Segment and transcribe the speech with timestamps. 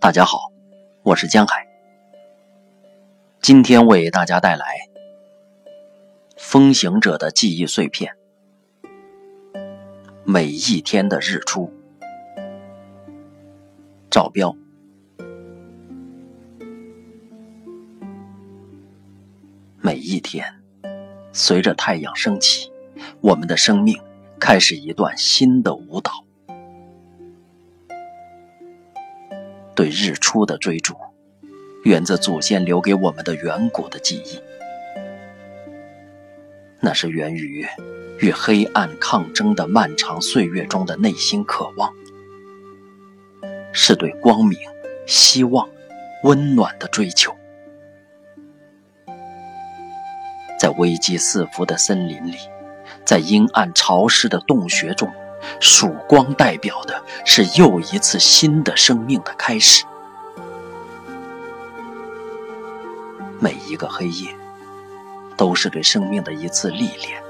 [0.00, 0.50] 大家好，
[1.02, 1.68] 我是江海。
[3.42, 4.64] 今天为大家带来
[6.38, 8.14] 《风行者的记忆碎片》。
[10.24, 11.70] 每一天的日出，
[14.08, 14.56] 照标。
[19.82, 20.62] 每一天，
[21.30, 22.72] 随着太阳升起，
[23.20, 24.00] 我们的生命
[24.38, 26.24] 开始一段新的舞蹈。
[29.80, 30.94] 对日出的追逐，
[31.84, 34.38] 源自祖先留给我们的远古的记忆。
[36.80, 37.66] 那是源于
[38.18, 41.94] 与黑暗抗争的漫长岁月中的内心渴望，
[43.72, 44.58] 是对光明、
[45.06, 45.66] 希望、
[46.24, 47.34] 温暖的追求。
[50.58, 52.36] 在危机四伏的森林里，
[53.06, 55.10] 在阴暗潮湿的洞穴中。
[55.58, 59.84] 曙光代表的是又一次新的生命的开始。
[63.38, 64.36] 每一个黑夜，
[65.36, 67.22] 都是对生命的一次历练，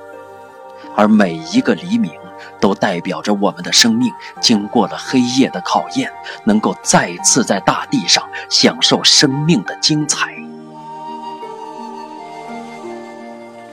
[0.96, 2.12] 而每一个黎明，
[2.58, 6.12] 都代表着我们的生命经过了黑夜的考验，
[6.44, 10.34] 能够再次在大地上享受生命的精彩。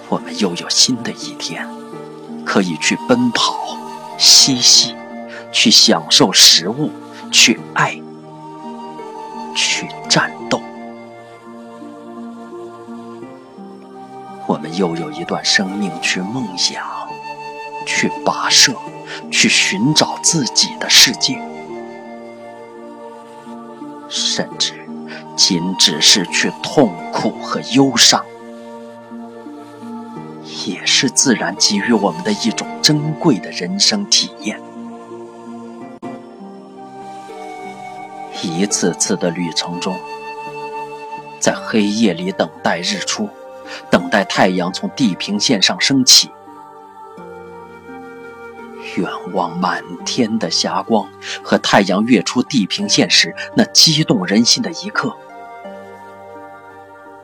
[0.09, 1.67] 我们又有新的一天，
[2.45, 3.75] 可以去奔跑。
[4.17, 4.95] 嬉戏，
[5.51, 6.91] 去享受食物，
[7.31, 7.99] 去爱，
[9.55, 10.59] 去战斗。
[14.47, 16.83] 我们又有一段生命去梦想，
[17.85, 18.73] 去跋涉，
[19.29, 21.39] 去寻找自己的世界，
[24.09, 24.73] 甚至
[25.35, 28.25] 仅只是去痛苦和忧伤。
[30.65, 34.61] 也是自然给予我们的一种珍贵的人生体验。
[38.43, 39.95] 一次次的旅程中，
[41.39, 43.29] 在黑夜里等待日出，
[43.89, 46.29] 等待太阳从地平线上升起，
[48.95, 51.09] 远望满天的霞光
[51.43, 55.15] 和太阳跃出地平线时那激动人心的一刻，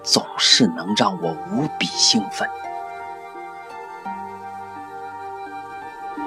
[0.04, 2.48] 总是能让我无比兴奋。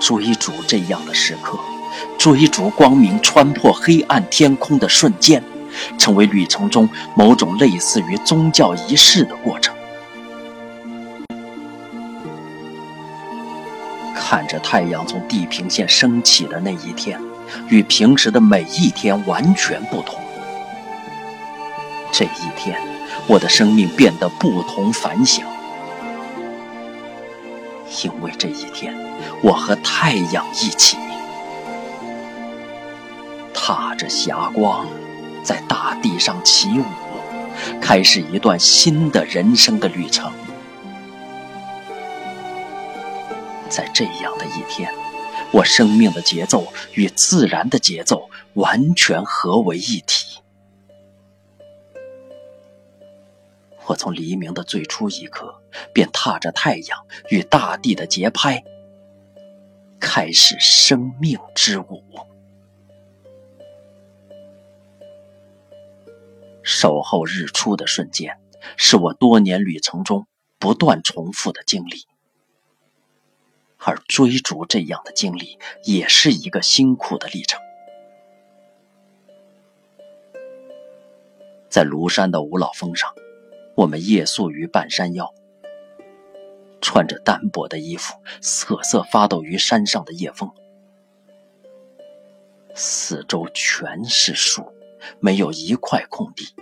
[0.01, 1.59] 追逐这样的时刻，
[2.19, 5.43] 追逐光明穿破黑暗天空的瞬间，
[5.99, 9.75] 成为旅程中某种类似于宗教仪式的过程。
[14.15, 17.21] 看着太阳从地平线升起的那一天，
[17.69, 20.21] 与平时的每一天完全不同。
[22.13, 22.79] 这一天，
[23.27, 25.47] 我的生命变得不同凡响。
[28.05, 28.95] 因为这一天，
[29.43, 30.97] 我和太阳一起，
[33.55, 34.87] 踏着霞光，
[35.43, 36.85] 在大地上起舞，
[37.81, 40.31] 开始一段新的人生的旅程。
[43.69, 44.93] 在这样的一天，
[45.51, 50.41] 我生命的节奏与自然的节奏完全合为一体。
[53.89, 55.63] 我从黎明的最初一刻，
[55.95, 58.65] 便踏着太阳与大地的节拍，
[60.01, 62.03] 开始生命之舞。
[66.65, 68.41] 守候日出的瞬间，
[68.77, 70.27] 是我多年旅程中
[70.59, 72.09] 不断重复的经历，
[73.79, 77.61] 而追逐这样的经历，也是一个辛苦的历程。
[81.71, 83.15] 在庐山的五老峰上。
[83.77, 85.35] 我们夜宿于半山腰，
[86.81, 90.51] 穿着单薄的衣服，瑟瑟发抖于山上的夜风。
[92.75, 94.73] 四周全是树，
[95.21, 96.55] 没有一块空地。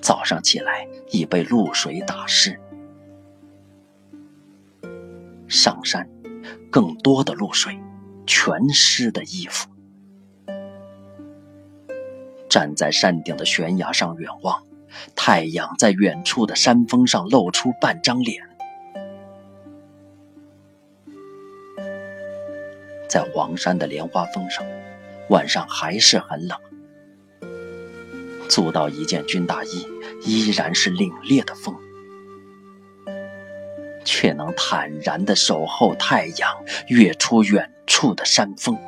[0.00, 2.60] 早上起来已被露水打湿，
[5.48, 6.08] 上山
[6.70, 7.76] 更多的露水，
[8.24, 9.68] 全湿的衣服。
[12.48, 14.65] 站在山顶的悬崖上远望。
[15.14, 18.42] 太阳在远处的山峰上露出半张脸，
[23.08, 24.64] 在黄山的莲花峰上，
[25.28, 26.58] 晚上还是很冷。
[28.48, 29.86] 租到一件军大衣，
[30.24, 31.74] 依然是凛冽的风，
[34.04, 38.78] 却能坦然地守候太阳跃出远处的山峰。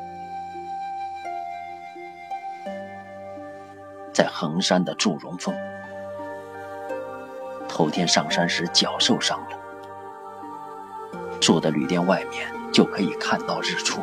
[4.12, 5.54] 在衡山的祝融峰。
[7.78, 9.56] 头天上山时脚受伤了，
[11.38, 14.00] 住的旅店外面就可以看到日出。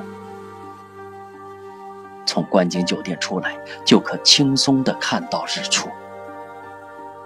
[2.25, 5.89] 从观景酒店出来，就可轻松地看到日出。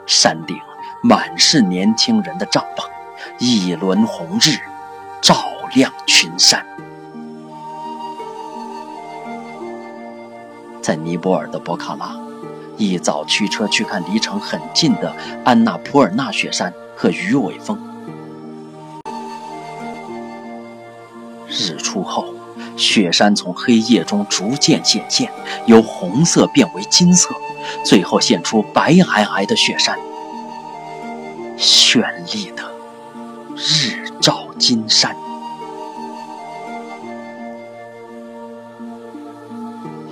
[0.07, 0.59] 山顶
[1.03, 2.89] 满是年轻人的帐篷，
[3.37, 4.57] 一轮红日
[5.21, 5.35] 照
[5.75, 6.65] 亮群山。
[10.81, 12.19] 在尼泊尔的博卡拉，
[12.79, 17.77] 一早驱车去看离城很近的安纳普尔纳雪山和鱼尾峰。
[21.49, 22.25] 日出后，
[22.77, 25.29] 雪山从黑夜中逐渐显现，
[25.65, 27.29] 由红色变为金色，
[27.83, 29.99] 最后现出白皑皑的雪山，
[31.57, 32.01] 绚
[32.33, 32.63] 丽的
[33.57, 35.13] 日照金山。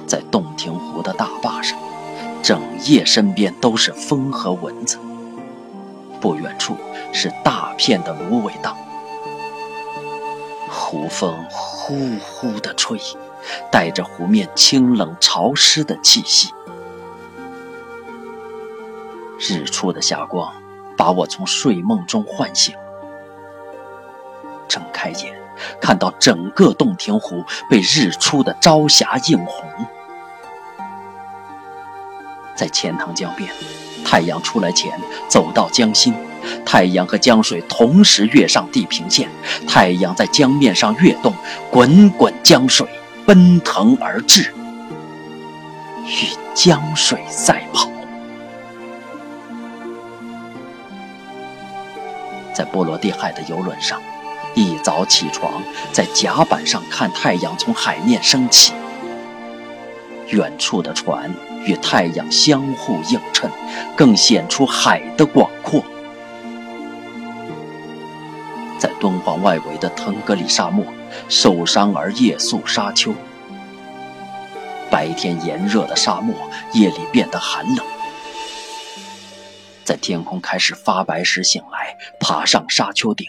[0.05, 1.77] 在洞庭湖的大坝上，
[2.41, 4.97] 整夜身边都是风和蚊子。
[6.19, 6.75] 不远处
[7.13, 8.75] 是大片的芦苇荡。
[10.69, 12.99] 湖风呼呼地吹，
[13.71, 16.51] 带着湖面清冷潮湿的气息。
[19.39, 20.51] 日出的霞光
[20.97, 22.75] 把我从睡梦中唤醒，
[24.67, 25.39] 睁开眼，
[25.79, 29.69] 看到整个洞庭湖被日出的朝霞映红。
[32.57, 33.49] 在钱塘江边，
[34.03, 34.91] 太阳出来前
[35.29, 36.13] 走到江心。
[36.65, 39.29] 太阳和江水同时跃上地平线，
[39.67, 41.33] 太阳在江面上跃动，
[41.69, 42.87] 滚滚江水
[43.25, 44.53] 奔腾而至，
[46.05, 47.89] 与江水赛跑。
[52.53, 54.01] 在波罗的海的游轮上，
[54.55, 55.61] 一早起床，
[55.91, 58.71] 在甲板上看太阳从海面升起，
[60.29, 61.33] 远处的船
[61.65, 63.49] 与太阳相互映衬，
[63.95, 65.83] 更显出海的广阔。
[68.77, 70.85] 在敦煌外围的腾格里沙漠，
[71.29, 73.13] 受伤而夜宿沙丘。
[74.89, 76.35] 白天炎热的沙漠，
[76.73, 77.85] 夜里变得寒冷。
[79.83, 83.25] 在天空开始发白时醒来，爬上沙丘顶，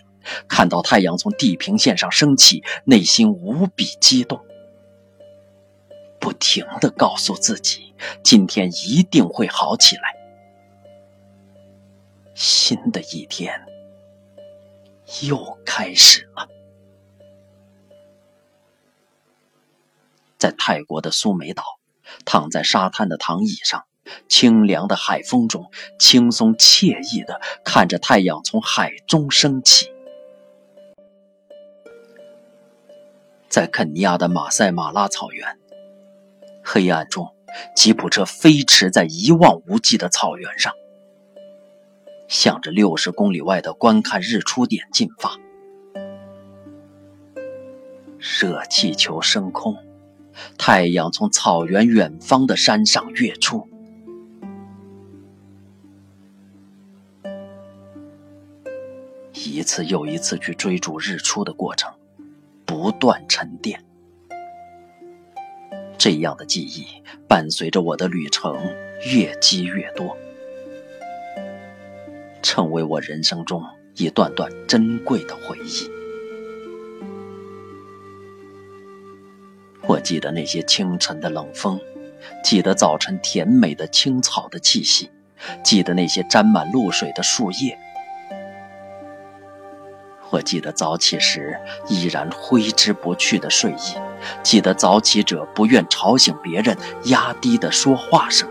[0.48, 4.40] 看到太阳从地平线上升起，内心无比激动，
[6.20, 10.14] 不停地告诉自己，今天一定会好起来。
[12.34, 13.64] 新的一天。
[15.22, 16.46] 又开始了。
[20.36, 21.64] 在泰国的苏梅岛，
[22.26, 23.86] 躺在沙滩的躺椅上，
[24.28, 29.90] 清凉的海风中，轻松惬意的看着太阳从海中升起。
[33.48, 35.58] 在肯尼亚的马赛马拉草原，
[36.70, 37.26] 黑暗中，
[37.74, 40.70] 吉普车飞驰在一望无际的草原上。
[42.28, 45.38] 向着六十公里外的观看日出点进发。
[48.18, 49.78] 热气球升空，
[50.58, 53.66] 太阳从草原远方的山上跃出。
[59.32, 61.90] 一次又一次去追逐日出的过程，
[62.66, 63.87] 不断沉淀。
[65.98, 66.86] 这样的记忆
[67.26, 68.56] 伴随着我的旅程
[69.12, 70.16] 越积越多。
[72.40, 73.62] 成为我人生中
[73.96, 75.90] 一段段珍贵的回忆。
[79.82, 81.80] 我记得那些清晨的冷风，
[82.44, 85.10] 记得早晨甜美的青草的气息，
[85.64, 87.76] 记得那些沾满露水的树叶。
[90.30, 93.94] 我记得早起时依然挥之不去的睡意，
[94.42, 98.48] 记得早起者不愿吵醒别人压低的说话声。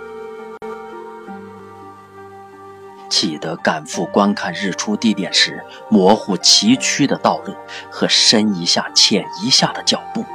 [3.09, 7.55] 记得赶赴观看日出地点时，模糊崎岖的道路
[7.89, 10.25] 和深一下浅一下的脚步。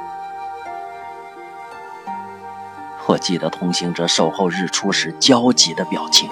[3.05, 6.27] 我记得同行者守候日出时焦急的表情，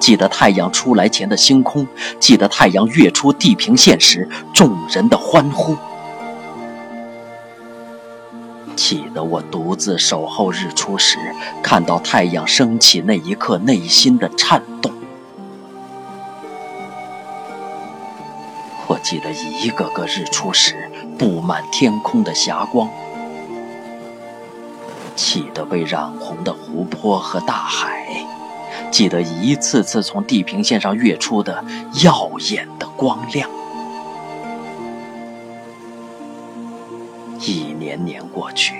[0.00, 1.86] 记得太阳出来前的星空，
[2.18, 5.76] 记得太阳跃出地平线时众人的欢呼，
[8.92, 11.16] 记得我独自守候日出时
[11.62, 14.92] 看到太阳升起那一刻内心的颤动。
[18.86, 22.86] 我记得一个个日出时布满天空的霞光，
[25.16, 28.06] 记得被染红的湖泊和大海，
[28.90, 31.64] 记得一次次从地平线上跃出的
[32.04, 33.48] 耀眼的光亮。
[37.92, 38.74] 年年过去，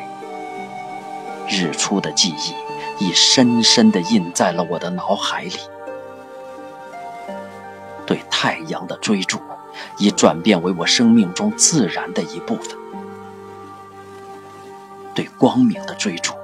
[1.47, 5.59] 日出的记忆已深深地印在了我的脑海里，
[8.07, 9.38] 对太阳的追逐。
[9.99, 12.76] 已转变为我生命中自然的一部分。
[15.14, 16.35] 对光明的追逐，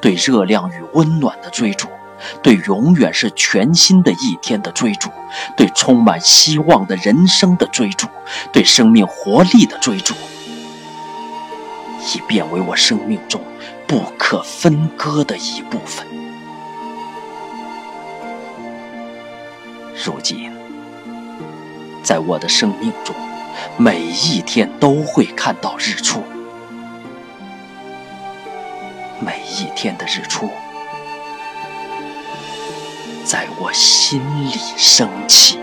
[0.00, 1.88] 对热量与温暖的追逐，
[2.40, 5.10] 对永远是全新的一天的追逐，
[5.56, 8.06] 对充满希望的人生的追逐，
[8.52, 10.14] 对生命活力的追逐，
[12.14, 13.40] 已变为我生命中
[13.86, 16.06] 不可分割的一部分。
[19.94, 20.50] 如今，
[22.02, 23.14] 在我的生命中，
[23.76, 26.22] 每一天都会看到日出。
[29.20, 30.48] 每一天的日出，
[33.24, 35.58] 在我心里升起。